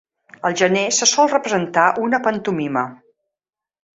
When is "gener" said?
0.61-0.85